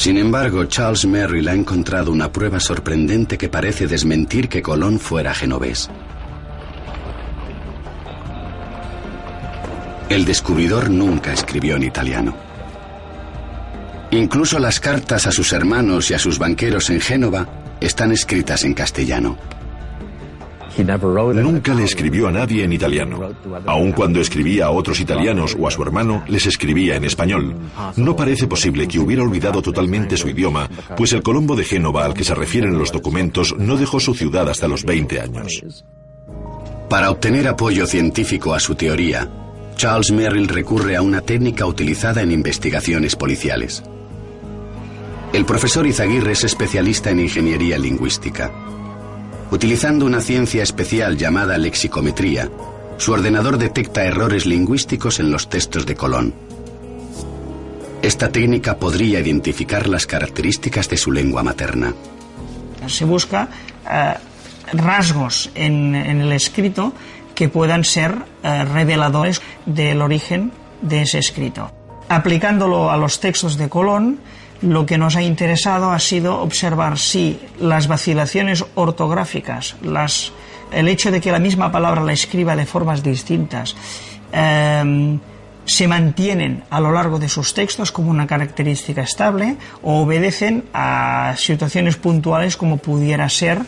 [0.03, 5.33] Sin embargo, Charles Merrill ha encontrado una prueba sorprendente que parece desmentir que Colón fuera
[5.33, 5.89] genovés.
[10.09, 12.35] El descubridor nunca escribió en italiano.
[14.11, 17.47] Incluso las cartas a sus hermanos y a sus banqueros en Génova
[17.79, 19.37] están escritas en castellano.
[21.33, 23.29] Nunca le escribió a nadie en italiano.
[23.65, 27.55] Aun cuando escribía a otros italianos o a su hermano, les escribía en español.
[27.95, 32.13] No parece posible que hubiera olvidado totalmente su idioma, pues el Colombo de Génova al
[32.13, 35.83] que se refieren los documentos no dejó su ciudad hasta los 20 años.
[36.89, 39.29] Para obtener apoyo científico a su teoría,
[39.75, 43.83] Charles Merrill recurre a una técnica utilizada en investigaciones policiales.
[45.33, 48.51] El profesor Izaguirre es especialista en ingeniería lingüística.
[49.53, 52.49] Utilizando una ciencia especial llamada lexicometría,
[52.97, 56.33] su ordenador detecta errores lingüísticos en los textos de Colón.
[58.01, 61.93] Esta técnica podría identificar las características de su lengua materna.
[62.87, 63.47] Se busca
[63.87, 64.15] eh,
[64.73, 66.91] rasgos en, el escrito
[67.35, 70.51] que puedan ser eh, reveladores del origen
[70.81, 71.71] de ese escrito.
[72.09, 74.17] Aplicándolo a los textos de Colón,
[74.63, 79.75] lo que nos ha interesado ha sido observar si las vacilaciones ortográficas,
[80.71, 83.75] el hecho de que la misma palabra la escriba de formas distintas,
[84.31, 85.19] eh,
[85.65, 91.35] se mantienen a lo largo de sus textos como una característica estable o obedecen a
[91.37, 93.59] situaciones puntuales como pudiera ser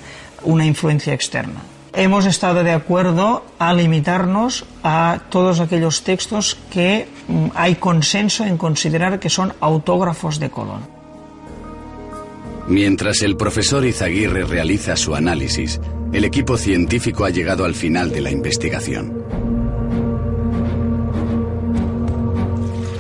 [0.44, 1.75] una influencia externa.
[1.98, 8.58] Hemos estado de acuerdo a limitarnos a todos aquellos textos que mm, hay consenso en
[8.58, 10.82] considerar que son autógrafos de Colón.
[12.68, 15.80] Mientras el profesor Izaguirre realiza su análisis,
[16.12, 19.14] el equipo científico ha llegado al final de la investigación.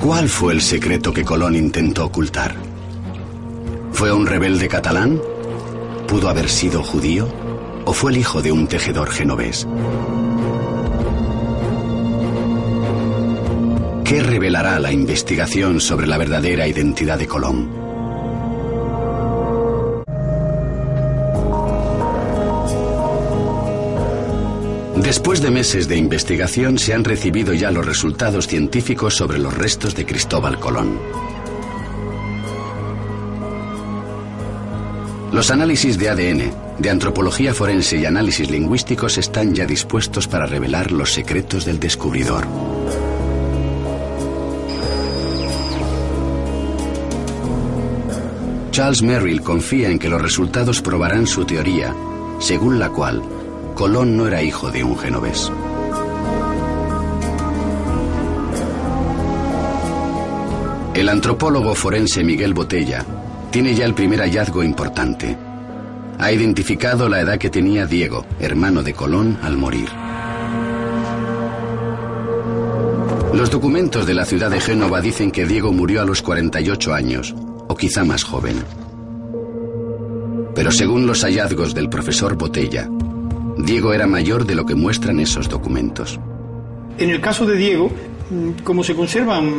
[0.02, 2.56] ¿Cuál fue el secreto que Colón intentó ocultar?
[3.92, 5.20] ¿Fue un rebelde catalán?
[6.08, 7.45] ¿Pudo haber sido judío?
[7.86, 9.68] ¿O fue el hijo de un tejedor genovés?
[14.04, 17.86] ¿Qué revelará la investigación sobre la verdadera identidad de Colón?
[24.98, 29.94] Después de meses de investigación se han recibido ya los resultados científicos sobre los restos
[29.94, 31.00] de Cristóbal Colón.
[35.32, 40.92] Los análisis de ADN, de antropología forense y análisis lingüísticos están ya dispuestos para revelar
[40.92, 42.46] los secretos del descubridor.
[48.72, 51.96] Charles Merrill confía en que los resultados probarán su teoría,
[52.40, 53.22] según la cual
[53.74, 55.50] Colón no era hijo de un genovés.
[60.94, 63.06] El antropólogo forense Miguel Botella
[63.52, 65.38] tiene ya el primer hallazgo importante.
[66.18, 69.90] Ha identificado la edad que tenía Diego, hermano de Colón, al morir.
[73.34, 77.36] Los documentos de la ciudad de Génova dicen que Diego murió a los 48 años,
[77.68, 78.64] o quizá más joven.
[80.56, 82.88] Pero según los hallazgos del profesor Botella,
[83.58, 86.18] Diego era mayor de lo que muestran esos documentos.
[86.98, 87.92] En el caso de Diego,
[88.30, 89.52] mm, como se conservan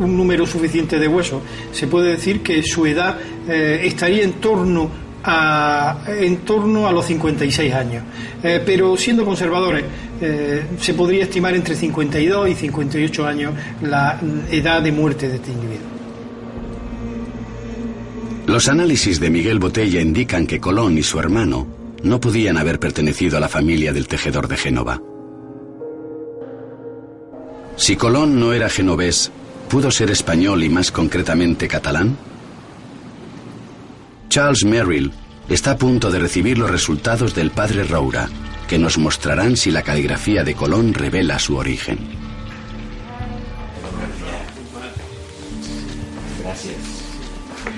[0.00, 3.18] un número suficiente de huesos, se puede decir que su edad
[3.48, 4.90] eh, estaría en torno
[5.24, 8.04] a, en torno a los 56 años.
[8.42, 9.84] Eh, pero siendo conservadores,
[10.20, 15.52] eh, se podría estimar entre 52 y 58 años la edad de muerte de este
[15.52, 15.86] individuo.
[18.46, 21.66] Los análisis de Miguel Botella indican que Colón y su hermano
[22.02, 25.00] no podían haber pertenecido a la familia del tejedor de Génova.
[27.76, 29.30] Si Colón no era genovés,
[29.68, 32.16] ¿pudo ser español y más concretamente catalán?
[34.30, 35.12] Charles Merrill
[35.48, 38.28] está a punto de recibir los resultados del padre Roura,
[38.68, 41.98] que nos mostrarán si la caligrafía de Colón revela su origen.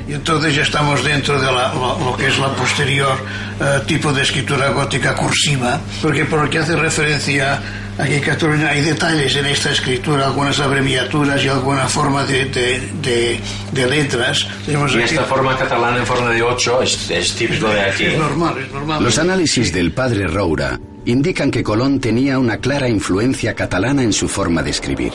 [0.07, 3.17] Y entonces ya estamos dentro de la, lo, que es la posterior
[3.59, 7.63] uh, tipo de escritura gótica cursiva, porque por lo hace referencia
[7.99, 12.81] aquí en Cataluña hay detalles en esta escritura, algunas abreviaturas y alguna forma de, de,
[13.03, 13.41] de,
[13.73, 14.47] de letras.
[14.67, 15.15] Tenemos y aquí...
[15.15, 18.05] esta forma catalana en forma de 8 es, es típico de aquí.
[18.05, 19.03] Es normal, es normal.
[19.03, 24.29] Los análisis del padre Roura indican que Colón tenía una clara influencia catalana en su
[24.29, 25.13] forma de escribir.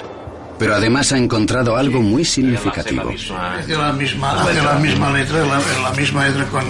[0.60, 3.12] Pero además ha encontrado algo muy significativo.
[3.12, 6.64] Hace la misma, hace la misma letra, la, la misma letra con,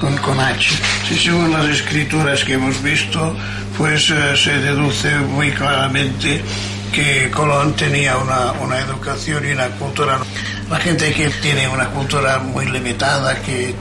[0.00, 0.74] con, con, H.
[1.10, 3.34] Si según las escrituras que hemos visto,
[3.76, 6.40] pues eh, se deduce muy claramente
[6.92, 10.20] que Colón tenía una, una educación y una cultura.
[10.70, 13.74] La gente que tiene una cultura muy limitada, que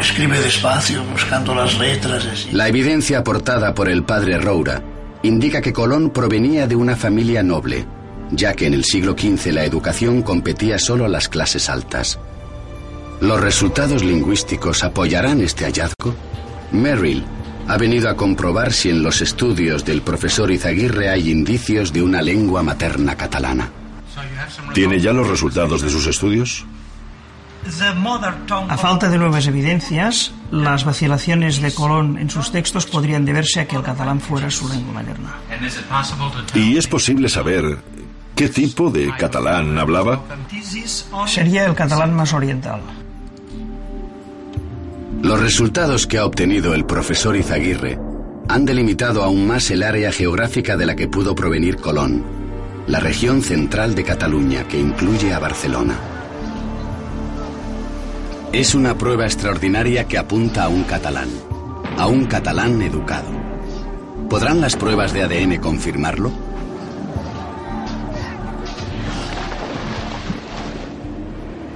[0.00, 2.48] escribe despacio, buscando las letras.
[2.50, 4.82] La evidencia aportada por el padre Roura
[5.22, 7.86] indica que Colón provenía de una familia noble,
[8.32, 12.18] ya que en el siglo XV la educación competía solo a las clases altas.
[13.20, 16.14] ¿Los resultados lingüísticos apoyarán este hallazgo?
[16.72, 17.24] Merrill
[17.68, 22.20] ha venido a comprobar si en los estudios del profesor Izaguirre hay indicios de una
[22.20, 23.70] lengua materna catalana.
[24.74, 26.66] ¿Tiene ya los resultados de sus estudios?
[28.68, 33.66] A falta de nuevas evidencias, las vacilaciones de Colón en sus textos podrían deberse a
[33.66, 35.34] que el catalán fuera su lengua materna.
[36.54, 37.78] ¿Y es posible saber
[38.36, 40.20] qué tipo de catalán hablaba?
[41.24, 42.82] Sería el catalán más oriental.
[45.24, 47.98] Los resultados que ha obtenido el profesor Izaguirre
[48.46, 52.22] han delimitado aún más el área geográfica de la que pudo provenir Colón,
[52.86, 55.96] la región central de Cataluña que incluye a Barcelona.
[58.52, 61.30] Es una prueba extraordinaria que apunta a un catalán,
[61.96, 63.30] a un catalán educado.
[64.28, 66.32] ¿Podrán las pruebas de ADN confirmarlo?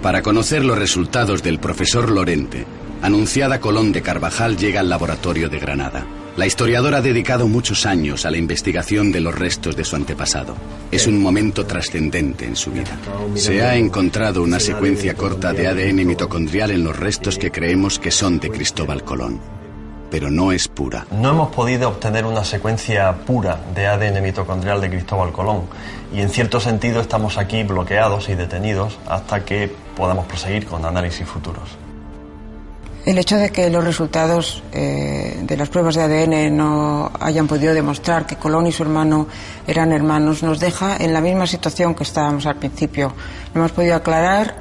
[0.02, 2.66] Para conocer los resultados del profesor Lorente,
[3.02, 6.06] anunciada Colón de Carvajal llega al laboratorio de Granada.
[6.38, 10.54] La historiadora ha dedicado muchos años a la investigación de los restos de su antepasado.
[10.92, 12.96] Es un momento trascendente en su vida.
[13.34, 18.12] Se ha encontrado una secuencia corta de ADN mitocondrial en los restos que creemos que
[18.12, 19.40] son de Cristóbal Colón.
[20.12, 21.06] Pero no es pura.
[21.10, 25.62] No hemos podido obtener una secuencia pura de ADN mitocondrial de Cristóbal Colón
[26.14, 31.26] y en cierto sentido estamos aquí bloqueados y detenidos hasta que podamos proseguir con análisis
[31.26, 31.76] futuros.
[33.08, 37.72] El hecho de que los resultados eh, de las pruebas de ADN no hayan podido
[37.72, 39.28] demostrar que Colón y su hermano
[39.66, 43.14] eran hermanos nos deja en la misma situación que estábamos al principio.
[43.54, 44.56] No hemos podido aclarar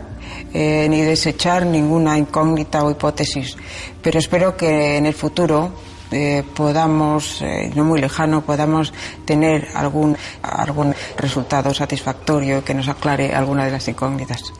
[0.53, 3.57] eh, ni desechar ninguna incógnita o hipótesis,
[4.01, 5.73] pero espero que en el futuro
[6.11, 8.93] eh, podamos, eh, no muy lejano, podamos
[9.25, 14.53] tener algún, algún resultado satisfactorio que nos aclare alguna de las incógnitas.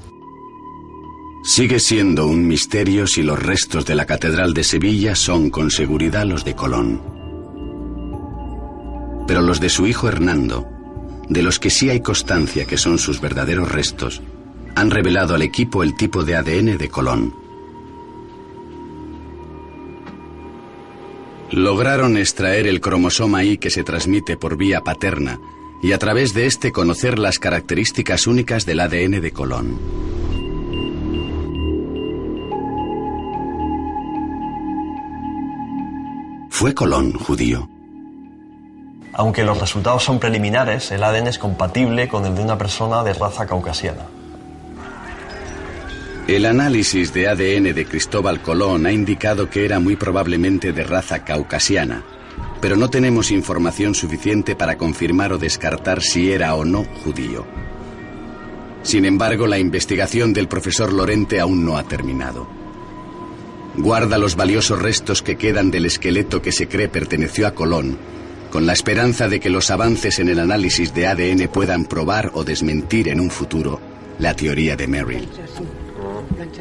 [1.58, 6.24] Sigue siendo un misterio si los restos de la Catedral de Sevilla son con seguridad
[6.24, 7.02] los de Colón.
[9.28, 10.68] Pero los de su hijo Hernando,
[11.28, 14.22] de los que sí hay constancia que son sus verdaderos restos,
[14.76, 17.34] han revelado al equipo el tipo de ADN de Colón.
[21.50, 25.40] Lograron extraer el cromosoma Y que se transmite por vía paterna
[25.82, 30.27] y a través de este conocer las características únicas del ADN de Colón.
[36.58, 37.70] ¿Fue Colón judío?
[39.14, 43.14] Aunque los resultados son preliminares, el ADN es compatible con el de una persona de
[43.14, 44.08] raza caucasiana.
[46.28, 51.24] El análisis de ADN de Cristóbal Colón ha indicado que era muy probablemente de raza
[51.24, 52.02] caucasiana,
[52.60, 57.46] pero no tenemos información suficiente para confirmar o descartar si era o no judío.
[58.82, 62.67] Sin embargo, la investigación del profesor Lorente aún no ha terminado.
[63.78, 67.98] Guarda los valiosos restos que quedan del esqueleto que se cree perteneció a Colón,
[68.52, 72.44] con la esperanza de que los avances en el análisis de ADN puedan probar o
[72.44, 73.80] desmentir en un futuro
[74.20, 75.28] la teoría de Merrill.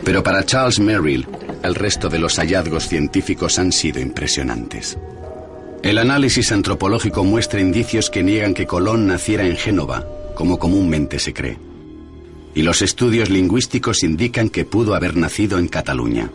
[0.05, 1.27] Pero para Charles Merrill,
[1.63, 4.99] el resto de los hallazgos científicos han sido impresionantes.
[5.83, 11.33] El análisis antropológico muestra indicios que niegan que Colón naciera en Génova, como comúnmente se
[11.33, 11.59] cree.
[12.55, 16.31] Y los estudios lingüísticos indican que pudo haber nacido en Cataluña.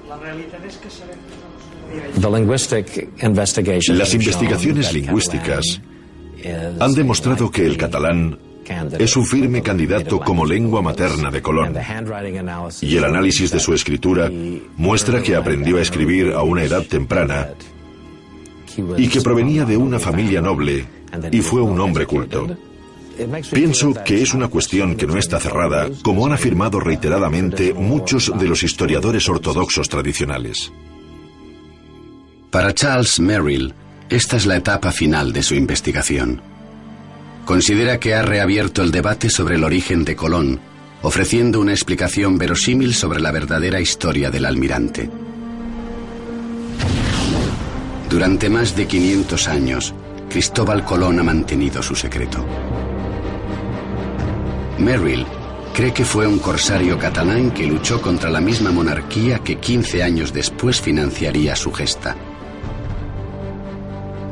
[3.89, 5.81] Las investigaciones lingüísticas
[6.79, 8.37] han demostrado que el catalán
[8.97, 11.75] es un firme candidato como lengua materna de Colón.
[12.81, 14.31] Y el análisis de su escritura
[14.77, 17.49] muestra que aprendió a escribir a una edad temprana
[18.97, 20.85] y que provenía de una familia noble
[21.31, 22.47] y fue un hombre culto.
[23.51, 28.47] Pienso que es una cuestión que no está cerrada, como han afirmado reiteradamente muchos de
[28.47, 30.71] los historiadores ortodoxos tradicionales.
[32.49, 33.73] Para Charles Merrill,
[34.09, 36.41] esta es la etapa final de su investigación.
[37.45, 40.59] Considera que ha reabierto el debate sobre el origen de Colón,
[41.01, 45.09] ofreciendo una explicación verosímil sobre la verdadera historia del almirante.
[48.09, 49.93] Durante más de 500 años,
[50.29, 52.45] Cristóbal Colón ha mantenido su secreto.
[54.81, 55.25] Merrill
[55.73, 60.33] cree que fue un corsario catalán que luchó contra la misma monarquía que 15 años
[60.33, 62.15] después financiaría su gesta.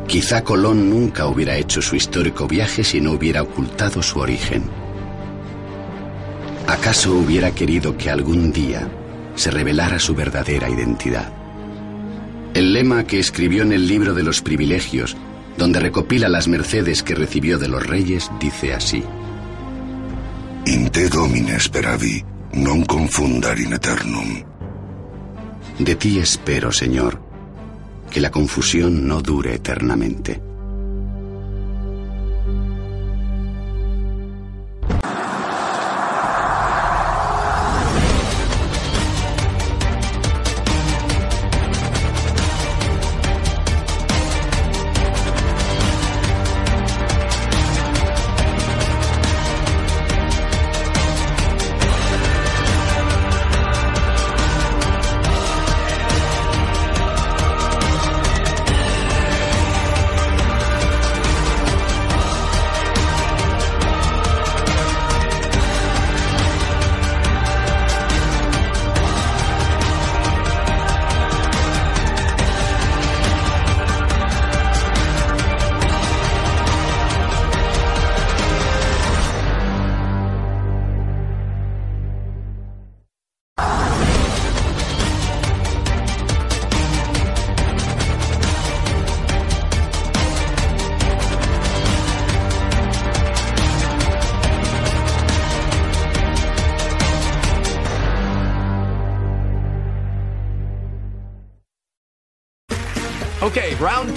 [0.07, 4.63] Quizá Colón nunca hubiera hecho su histórico viaje si no hubiera ocultado su origen.
[6.67, 8.87] ¿Acaso hubiera querido que algún día
[9.35, 11.31] se revelara su verdadera identidad?
[12.53, 15.15] El lema que escribió en el libro de los privilegios,
[15.57, 19.03] donde recopila las mercedes que recibió de los reyes, dice así.
[20.65, 24.43] In te domine speravi, non confundar in eternum.
[25.77, 27.21] De ti espero, Señor,
[28.09, 30.48] que la confusión no dure eternamente.